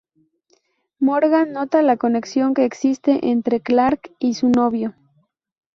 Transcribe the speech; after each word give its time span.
Morgan 0.97 1.51
nota 1.53 1.83
la 1.83 1.95
conexión 1.95 2.55
que 2.55 2.65
existe 2.65 3.29
entre 3.29 3.61
Clarke 3.61 4.15
y 4.17 4.33
su 4.33 4.49
novio. 4.49 4.95